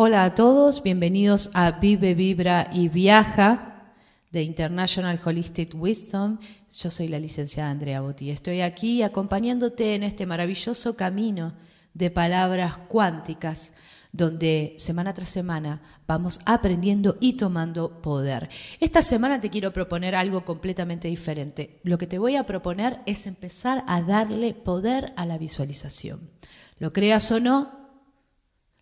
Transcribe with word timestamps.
Hola 0.00 0.22
a 0.22 0.34
todos, 0.36 0.84
bienvenidos 0.84 1.50
a 1.54 1.72
Vive, 1.72 2.14
Vibra 2.14 2.70
y 2.72 2.88
Viaja 2.88 3.94
de 4.30 4.44
International 4.44 5.18
Holistic 5.24 5.74
Wisdom. 5.74 6.38
Yo 6.72 6.88
soy 6.88 7.08
la 7.08 7.18
licenciada 7.18 7.70
Andrea 7.70 8.00
Botti. 8.00 8.30
Estoy 8.30 8.60
aquí 8.60 9.02
acompañándote 9.02 9.96
en 9.96 10.04
este 10.04 10.24
maravilloso 10.24 10.94
camino 10.94 11.54
de 11.94 12.12
palabras 12.12 12.78
cuánticas 12.86 13.74
donde 14.12 14.76
semana 14.78 15.14
tras 15.14 15.30
semana 15.30 15.82
vamos 16.06 16.38
aprendiendo 16.46 17.16
y 17.18 17.32
tomando 17.32 18.00
poder. 18.00 18.50
Esta 18.78 19.02
semana 19.02 19.40
te 19.40 19.50
quiero 19.50 19.72
proponer 19.72 20.14
algo 20.14 20.44
completamente 20.44 21.08
diferente. 21.08 21.80
Lo 21.82 21.98
que 21.98 22.06
te 22.06 22.20
voy 22.20 22.36
a 22.36 22.46
proponer 22.46 23.00
es 23.04 23.26
empezar 23.26 23.82
a 23.88 24.00
darle 24.02 24.54
poder 24.54 25.12
a 25.16 25.26
la 25.26 25.38
visualización. 25.38 26.30
Lo 26.78 26.92
creas 26.92 27.32
o 27.32 27.40
no, 27.40 27.77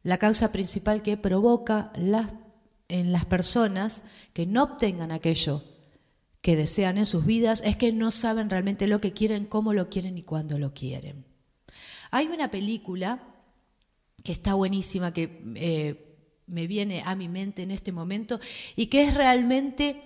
la 0.07 0.19
causa 0.19 0.53
principal 0.53 1.03
que 1.03 1.17
provoca 1.17 1.91
en 2.89 3.11
las 3.11 3.25
personas 3.25 4.05
que 4.33 4.47
no 4.47 4.63
obtengan 4.63 5.11
aquello 5.11 5.65
que 6.41 6.55
desean 6.55 6.97
en 6.97 7.07
sus 7.07 7.27
vidas 7.27 7.61
es 7.67 7.77
que 7.77 7.91
no 7.91 8.13
saben 8.13 8.49
realmente 8.49 8.87
lo 8.87 9.01
que 9.01 9.13
quieren, 9.13 9.47
cómo 9.47 9.73
lo 9.73 9.91
quieren 9.91 10.17
y 10.17 10.23
cuándo 10.23 10.61
lo 10.61 10.73
quieren. 10.73 11.25
Hay 12.13 12.29
una 12.29 12.53
película 12.53 13.21
que 14.23 14.31
está 14.31 14.55
buenísima, 14.55 15.13
que 15.13 15.43
eh, 15.57 16.17
me 16.47 16.69
viene 16.69 17.03
a 17.05 17.17
mi 17.17 17.29
mente 17.29 17.65
en 17.65 17.73
este 17.73 17.91
momento 17.91 18.39
y 18.77 18.87
que 18.87 19.03
es 19.03 19.13
realmente 19.13 20.05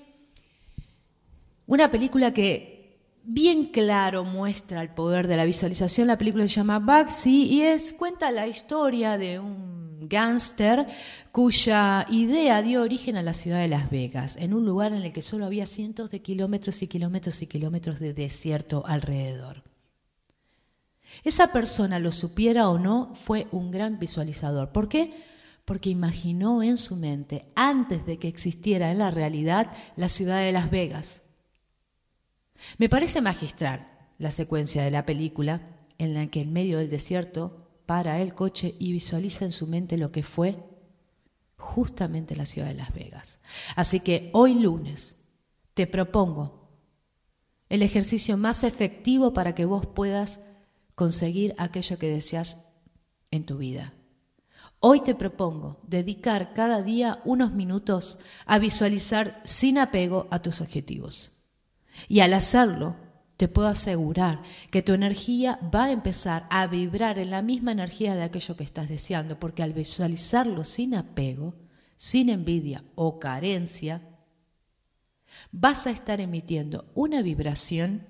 una 1.67 1.91
película 1.91 2.33
que 2.33 3.03
bien 3.23 3.67
claro 3.67 4.25
muestra 4.25 4.80
el 4.80 4.95
poder 4.95 5.29
de 5.29 5.37
la 5.37 5.45
visualización. 5.45 6.07
La 6.07 6.17
película 6.17 6.49
se 6.49 6.55
llama 6.55 6.79
Baxi 6.79 7.53
y 7.53 7.61
es 7.61 7.93
cuenta 7.93 8.30
la 8.30 8.47
historia 8.47 9.19
de 9.19 9.39
un 9.39 9.80
gángster 10.11 10.87
cuya 11.33 12.05
idea 12.11 12.61
dio 12.61 12.83
origen 12.83 13.17
a 13.17 13.23
la 13.23 13.33
ciudad 13.33 13.61
de 13.61 13.69
Las 13.69 13.91
Vegas, 13.91 14.37
en 14.37 14.52
un 14.52 14.67
lugar 14.67 14.93
en 14.93 15.02
el 15.02 15.13
que 15.15 15.23
solo 15.23 15.47
había 15.47 15.65
cientos 15.65 16.11
de 16.11 16.21
kilómetros 16.21 16.83
y 16.83 16.89
kilómetros 16.89 17.41
y 17.41 17.47
kilómetros 17.47 18.01
de 18.01 18.13
desierto 18.13 18.85
alrededor. 18.87 19.63
Esa 21.25 21.52
persona, 21.52 21.99
lo 21.99 22.13
supiera 22.13 22.69
o 22.69 22.79
no, 22.79 23.15
fue 23.15 23.47
un 23.51 23.71
gran 23.71 23.99
visualizador. 23.99 24.71
¿Por 24.73 24.89
qué? 24.89 25.15
Porque 25.65 25.91
imaginó 25.91 26.63
en 26.63 26.77
su 26.77 26.97
mente, 26.97 27.47
antes 27.55 28.05
de 28.05 28.19
que 28.19 28.29
existiera 28.29 28.91
en 28.91 28.99
la 28.99 29.11
realidad, 29.11 29.73
la 29.97 30.09
ciudad 30.09 30.41
de 30.41 30.52
Las 30.52 30.71
Vegas. 30.71 31.23
Me 32.79 32.89
parece 32.89 33.21
magistral 33.21 33.87
la 34.19 34.30
secuencia 34.30 34.83
de 34.83 34.91
la 34.91 35.07
película 35.07 35.63
en 35.99 36.15
la 36.15 36.27
que 36.27 36.43
en 36.43 36.52
medio 36.52 36.79
del 36.79 36.91
desierto 36.91 37.70
para 37.91 38.21
el 38.21 38.37
coche 38.37 38.77
y 38.79 38.93
visualiza 38.93 39.45
en 39.45 39.51
su 39.51 39.66
mente 39.66 39.96
lo 39.96 40.13
que 40.13 40.23
fue 40.23 40.57
justamente 41.57 42.37
la 42.37 42.46
ciudad 42.46 42.69
de 42.69 42.74
Las 42.74 42.95
Vegas. 42.95 43.41
Así 43.74 43.99
que 43.99 44.30
hoy 44.33 44.55
lunes 44.55 45.16
te 45.74 45.88
propongo 45.88 46.68
el 47.68 47.83
ejercicio 47.83 48.37
más 48.37 48.63
efectivo 48.63 49.33
para 49.33 49.57
que 49.57 49.65
vos 49.65 49.87
puedas 49.87 50.38
conseguir 50.95 51.52
aquello 51.59 51.99
que 51.99 52.09
deseas 52.09 52.59
en 53.33 53.45
tu 53.45 53.59
vida. 53.59 53.93
Hoy 54.79 55.01
te 55.01 55.16
propongo 55.16 55.80
dedicar 55.83 56.55
cada 56.55 56.83
día 56.83 57.21
unos 57.24 57.51
minutos 57.51 58.21
a 58.46 58.61
visualizar 58.61 59.43
sin 59.43 59.79
apego 59.79 60.29
a 60.30 60.43
tus 60.43 60.61
objetivos. 60.61 61.45
Y 62.07 62.21
al 62.21 62.35
hacerlo, 62.35 62.95
te 63.41 63.49
puedo 63.49 63.69
asegurar 63.69 64.43
que 64.71 64.83
tu 64.83 64.93
energía 64.93 65.59
va 65.75 65.84
a 65.84 65.93
empezar 65.93 66.47
a 66.50 66.66
vibrar 66.66 67.19
en 67.19 67.31
la 67.31 67.41
misma 67.41 67.72
energía 67.72 68.15
de 68.15 68.22
aquello 68.22 68.55
que 68.55 68.65
estás 68.65 68.91
deseando, 68.91 69.41
porque 69.41 69.62
al 69.62 69.72
visualizarlo 69.72 70.62
sin 70.62 70.94
apego, 70.94 71.55
sin 71.97 72.28
envidia 72.28 72.84
o 72.97 73.19
carencia, 73.19 74.03
vas 75.53 75.87
a 75.87 75.91
estar 75.91 76.21
emitiendo 76.21 76.84
una 76.93 77.22
vibración 77.22 78.06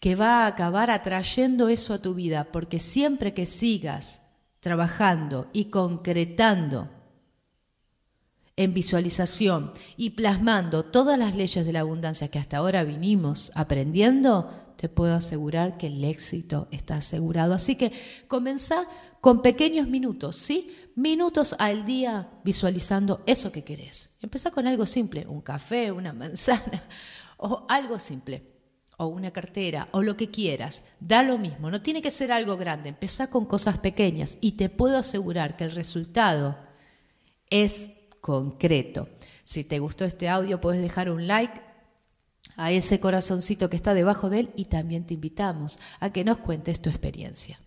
que 0.00 0.14
va 0.14 0.44
a 0.44 0.46
acabar 0.46 0.90
atrayendo 0.90 1.68
eso 1.68 1.92
a 1.92 2.00
tu 2.00 2.14
vida, 2.14 2.48
porque 2.50 2.78
siempre 2.78 3.34
que 3.34 3.44
sigas 3.44 4.22
trabajando 4.60 5.50
y 5.52 5.66
concretando 5.66 6.88
en 8.60 8.74
visualización 8.74 9.72
y 9.96 10.10
plasmando 10.10 10.84
todas 10.84 11.18
las 11.18 11.34
leyes 11.34 11.64
de 11.64 11.72
la 11.72 11.80
abundancia 11.80 12.28
que 12.28 12.38
hasta 12.38 12.58
ahora 12.58 12.84
vinimos 12.84 13.52
aprendiendo, 13.54 14.50
te 14.76 14.90
puedo 14.90 15.14
asegurar 15.14 15.78
que 15.78 15.86
el 15.86 16.04
éxito 16.04 16.68
está 16.70 16.96
asegurado. 16.96 17.54
Así 17.54 17.76
que 17.76 17.90
comenzá 18.28 18.86
con 19.22 19.40
pequeños 19.40 19.88
minutos, 19.88 20.36
¿sí? 20.36 20.76
Minutos 20.94 21.56
al 21.58 21.86
día 21.86 22.28
visualizando 22.44 23.22
eso 23.24 23.50
que 23.50 23.64
querés. 23.64 24.10
Empezá 24.20 24.50
con 24.50 24.66
algo 24.66 24.84
simple, 24.84 25.26
un 25.26 25.40
café, 25.40 25.90
una 25.90 26.12
manzana 26.12 26.82
o 27.38 27.64
algo 27.66 27.98
simple, 27.98 28.44
o 28.98 29.06
una 29.06 29.30
cartera, 29.30 29.88
o 29.92 30.02
lo 30.02 30.18
que 30.18 30.30
quieras. 30.30 30.84
Da 31.00 31.22
lo 31.22 31.38
mismo, 31.38 31.70
no 31.70 31.80
tiene 31.80 32.02
que 32.02 32.10
ser 32.10 32.30
algo 32.30 32.58
grande. 32.58 32.90
Empezá 32.90 33.30
con 33.30 33.46
cosas 33.46 33.78
pequeñas 33.78 34.36
y 34.42 34.52
te 34.52 34.68
puedo 34.68 34.98
asegurar 34.98 35.56
que 35.56 35.64
el 35.64 35.70
resultado 35.70 36.58
es 37.48 37.88
concreto. 38.20 39.08
Si 39.44 39.64
te 39.64 39.78
gustó 39.78 40.04
este 40.04 40.28
audio, 40.28 40.60
puedes 40.60 40.82
dejar 40.82 41.10
un 41.10 41.26
like 41.26 41.60
a 42.56 42.72
ese 42.72 43.00
corazoncito 43.00 43.70
que 43.70 43.76
está 43.76 43.94
debajo 43.94 44.30
de 44.30 44.40
él 44.40 44.50
y 44.56 44.66
también 44.66 45.06
te 45.06 45.14
invitamos 45.14 45.78
a 45.98 46.10
que 46.10 46.24
nos 46.24 46.38
cuentes 46.38 46.80
tu 46.80 46.90
experiencia. 46.90 47.58